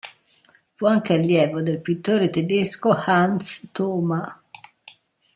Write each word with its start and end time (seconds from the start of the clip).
Fu 0.71 0.87
anche 0.87 1.13
allievo 1.13 1.61
del 1.61 1.79
pittore 1.79 2.31
tedesco 2.31 2.89
Hans 2.89 3.69
Thoma. 3.71 4.41